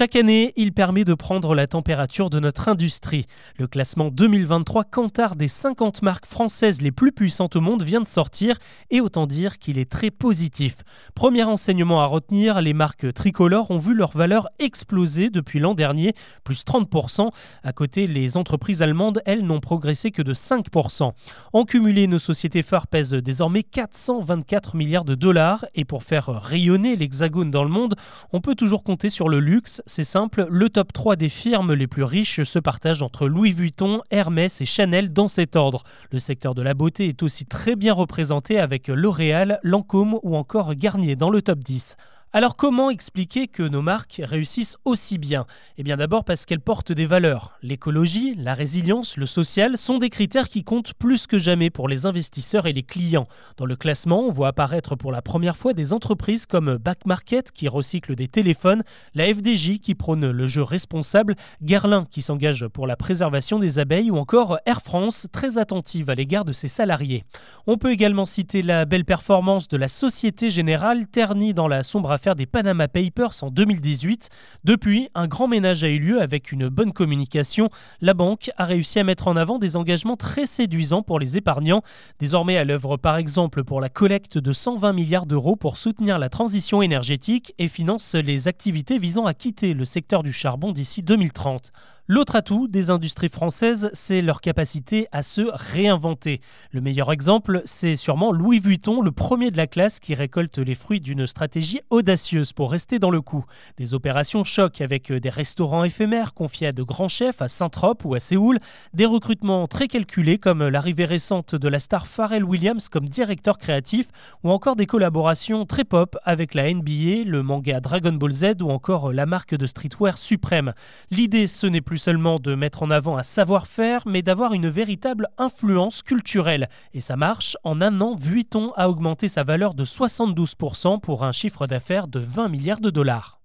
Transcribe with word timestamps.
Chaque 0.00 0.16
année, 0.16 0.54
il 0.56 0.72
permet 0.72 1.04
de 1.04 1.12
prendre 1.12 1.54
la 1.54 1.66
température 1.66 2.30
de 2.30 2.40
notre 2.40 2.70
industrie. 2.70 3.26
Le 3.58 3.66
classement 3.66 4.08
2023 4.08 4.84
Kantar 4.84 5.36
des 5.36 5.46
50 5.46 6.00
marques 6.00 6.24
françaises 6.24 6.80
les 6.80 6.90
plus 6.90 7.12
puissantes 7.12 7.54
au 7.56 7.60
monde 7.60 7.82
vient 7.82 8.00
de 8.00 8.08
sortir 8.08 8.56
et 8.90 9.02
autant 9.02 9.26
dire 9.26 9.58
qu'il 9.58 9.78
est 9.78 9.90
très 9.90 10.10
positif. 10.10 10.78
Premier 11.14 11.42
enseignement 11.42 12.00
à 12.00 12.06
retenir, 12.06 12.62
les 12.62 12.72
marques 12.72 13.12
tricolores 13.12 13.70
ont 13.70 13.76
vu 13.76 13.92
leur 13.92 14.12
valeur 14.12 14.48
exploser 14.58 15.28
depuis 15.28 15.58
l'an 15.58 15.74
dernier, 15.74 16.14
plus 16.44 16.64
30%. 16.64 17.28
À 17.62 17.72
côté, 17.74 18.06
les 18.06 18.38
entreprises 18.38 18.80
allemandes, 18.80 19.20
elles, 19.26 19.44
n'ont 19.44 19.60
progressé 19.60 20.12
que 20.12 20.22
de 20.22 20.32
5%. 20.32 21.12
En 21.52 21.64
cumulé, 21.66 22.06
nos 22.06 22.18
sociétés 22.18 22.62
phares 22.62 22.86
pèsent 22.86 23.10
désormais 23.10 23.64
424 23.64 24.76
milliards 24.76 25.04
de 25.04 25.14
dollars 25.14 25.66
et 25.74 25.84
pour 25.84 26.04
faire 26.04 26.28
rayonner 26.28 26.96
l'hexagone 26.96 27.50
dans 27.50 27.64
le 27.64 27.70
monde, 27.70 27.96
on 28.32 28.40
peut 28.40 28.54
toujours 28.54 28.82
compter 28.82 29.10
sur 29.10 29.28
le 29.28 29.40
luxe 29.40 29.82
c'est 29.90 30.04
simple, 30.04 30.46
le 30.48 30.70
top 30.70 30.92
3 30.92 31.16
des 31.16 31.28
firmes 31.28 31.74
les 31.74 31.88
plus 31.88 32.04
riches 32.04 32.44
se 32.44 32.60
partage 32.60 33.02
entre 33.02 33.26
Louis 33.26 33.50
Vuitton, 33.50 34.02
Hermès 34.12 34.60
et 34.60 34.64
Chanel 34.64 35.12
dans 35.12 35.26
cet 35.26 35.56
ordre. 35.56 35.82
Le 36.12 36.20
secteur 36.20 36.54
de 36.54 36.62
la 36.62 36.74
beauté 36.74 37.08
est 37.08 37.24
aussi 37.24 37.44
très 37.44 37.74
bien 37.74 37.92
représenté 37.92 38.60
avec 38.60 38.86
L'Oréal, 38.86 39.58
Lancôme 39.64 40.16
ou 40.22 40.36
encore 40.36 40.76
Garnier 40.76 41.16
dans 41.16 41.28
le 41.28 41.42
top 41.42 41.58
10. 41.58 41.96
Alors 42.32 42.54
comment 42.54 42.90
expliquer 42.90 43.48
que 43.48 43.64
nos 43.64 43.82
marques 43.82 44.20
réussissent 44.22 44.76
aussi 44.84 45.18
bien? 45.18 45.46
Eh 45.78 45.82
bien 45.82 45.96
d'abord 45.96 46.24
parce 46.24 46.46
qu'elles 46.46 46.60
portent 46.60 46.92
des 46.92 47.04
valeurs. 47.04 47.58
L'écologie, 47.60 48.36
la 48.36 48.54
résilience, 48.54 49.16
le 49.16 49.26
social 49.26 49.76
sont 49.76 49.98
des 49.98 50.10
critères 50.10 50.48
qui 50.48 50.62
comptent 50.62 50.94
plus 50.94 51.26
que 51.26 51.38
jamais 51.38 51.70
pour 51.70 51.88
les 51.88 52.06
investisseurs 52.06 52.68
et 52.68 52.72
les 52.72 52.84
clients. 52.84 53.26
Dans 53.56 53.66
le 53.66 53.74
classement, 53.74 54.20
on 54.20 54.30
voit 54.30 54.46
apparaître 54.46 54.94
pour 54.94 55.10
la 55.10 55.22
première 55.22 55.56
fois 55.56 55.72
des 55.72 55.92
entreprises 55.92 56.46
comme 56.46 56.76
Back 56.76 57.04
Market 57.04 57.50
qui 57.50 57.66
recycle 57.66 58.14
des 58.14 58.28
téléphones, 58.28 58.84
la 59.14 59.24
FDJ 59.24 59.80
qui 59.80 59.96
prône 59.96 60.30
le 60.30 60.46
jeu 60.46 60.62
responsable, 60.62 61.34
Guerlain 61.64 62.06
qui 62.12 62.22
s'engage 62.22 62.68
pour 62.68 62.86
la 62.86 62.94
préservation 62.94 63.58
des 63.58 63.80
abeilles 63.80 64.12
ou 64.12 64.18
encore 64.18 64.60
Air 64.66 64.82
France 64.82 65.26
très 65.32 65.58
attentive 65.58 66.10
à 66.10 66.14
l'égard 66.14 66.44
de 66.44 66.52
ses 66.52 66.68
salariés. 66.68 67.24
On 67.66 67.76
peut 67.76 67.90
également 67.90 68.24
citer 68.24 68.62
la 68.62 68.84
belle 68.84 69.04
performance 69.04 69.66
de 69.66 69.76
la 69.76 69.88
Société 69.88 70.48
Générale 70.48 71.08
ternie 71.08 71.54
dans 71.54 71.66
la 71.66 71.82
sombre 71.82 72.19
faire 72.20 72.36
des 72.36 72.46
Panama 72.46 72.86
Papers 72.86 73.42
en 73.42 73.50
2018. 73.50 74.28
Depuis, 74.64 75.08
un 75.14 75.26
grand 75.26 75.48
ménage 75.48 75.82
a 75.82 75.88
eu 75.88 75.98
lieu 75.98 76.20
avec 76.20 76.52
une 76.52 76.68
bonne 76.68 76.92
communication. 76.92 77.70
La 78.00 78.14
banque 78.14 78.50
a 78.56 78.66
réussi 78.66 78.98
à 78.98 79.04
mettre 79.04 79.26
en 79.26 79.36
avant 79.36 79.58
des 79.58 79.76
engagements 79.76 80.16
très 80.16 80.46
séduisants 80.46 81.02
pour 81.02 81.18
les 81.18 81.38
épargnants. 81.38 81.82
Désormais 82.18 82.58
à 82.58 82.64
l'œuvre 82.64 82.98
par 82.98 83.16
exemple 83.16 83.64
pour 83.64 83.80
la 83.80 83.88
collecte 83.88 84.36
de 84.38 84.52
120 84.52 84.92
milliards 84.92 85.26
d'euros 85.26 85.56
pour 85.56 85.78
soutenir 85.78 86.18
la 86.18 86.28
transition 86.28 86.82
énergétique 86.82 87.54
et 87.58 87.68
finance 87.68 88.14
les 88.14 88.48
activités 88.48 88.98
visant 88.98 89.24
à 89.24 89.34
quitter 89.34 89.72
le 89.72 89.84
secteur 89.86 90.22
du 90.22 90.32
charbon 90.32 90.72
d'ici 90.72 91.02
2030. 91.02 91.72
L'autre 92.06 92.34
atout 92.34 92.66
des 92.66 92.90
industries 92.90 93.28
françaises, 93.28 93.88
c'est 93.92 94.20
leur 94.20 94.40
capacité 94.40 95.06
à 95.12 95.22
se 95.22 95.42
réinventer. 95.52 96.40
Le 96.72 96.80
meilleur 96.80 97.12
exemple, 97.12 97.62
c'est 97.64 97.94
sûrement 97.94 98.32
Louis 98.32 98.58
Vuitton, 98.58 99.00
le 99.00 99.12
premier 99.12 99.52
de 99.52 99.56
la 99.56 99.68
classe 99.68 100.00
qui 100.00 100.14
récolte 100.14 100.58
les 100.58 100.74
fruits 100.74 101.00
d'une 101.00 101.26
stratégie 101.26 101.80
audacieuse 101.88 102.09
pour 102.56 102.72
rester 102.72 102.98
dans 102.98 103.10
le 103.10 103.20
coup. 103.20 103.44
Des 103.76 103.94
opérations 103.94 104.42
choc 104.42 104.80
avec 104.80 105.12
des 105.12 105.30
restaurants 105.30 105.84
éphémères 105.84 106.34
confiés 106.34 106.66
à 106.66 106.72
de 106.72 106.82
grands 106.82 107.06
chefs 107.06 107.40
à 107.40 107.46
Saint-Trope 107.46 108.04
ou 108.04 108.14
à 108.14 108.20
Séoul, 108.20 108.58
des 108.94 109.06
recrutements 109.06 109.68
très 109.68 109.86
calculés 109.86 110.38
comme 110.38 110.66
l'arrivée 110.66 111.04
récente 111.04 111.54
de 111.54 111.68
la 111.68 111.78
star 111.78 112.08
Pharrell 112.08 112.42
Williams 112.42 112.88
comme 112.88 113.08
directeur 113.08 113.58
créatif 113.58 114.08
ou 114.42 114.50
encore 114.50 114.74
des 114.74 114.86
collaborations 114.86 115.66
très 115.66 115.84
pop 115.84 116.16
avec 116.24 116.54
la 116.54 116.72
NBA, 116.74 117.26
le 117.26 117.44
manga 117.44 117.78
Dragon 117.78 118.12
Ball 118.12 118.32
Z 118.32 118.60
ou 118.60 118.70
encore 118.70 119.12
la 119.12 119.24
marque 119.24 119.54
de 119.54 119.66
streetwear 119.66 120.18
Suprême. 120.18 120.72
L'idée, 121.12 121.46
ce 121.46 121.68
n'est 121.68 121.80
plus 121.80 121.98
seulement 121.98 122.40
de 122.40 122.56
mettre 122.56 122.82
en 122.82 122.90
avant 122.90 123.18
un 123.18 123.22
savoir-faire, 123.22 124.02
mais 124.06 124.22
d'avoir 124.22 124.52
une 124.52 124.68
véritable 124.68 125.28
influence 125.38 126.02
culturelle. 126.02 126.68
Et 126.92 127.00
ça 127.00 127.14
marche. 127.14 127.56
En 127.62 127.80
un 127.80 128.00
an, 128.00 128.16
Vuitton 128.16 128.72
a 128.76 128.88
augmenté 128.88 129.28
sa 129.28 129.44
valeur 129.44 129.74
de 129.74 129.84
72% 129.84 130.98
pour 130.98 131.22
un 131.22 131.30
chiffre 131.30 131.68
d'affaires 131.68 131.99
de 132.08 132.20
20 132.20 132.48
milliards 132.48 132.80
de 132.80 132.90
dollars. 132.90 133.39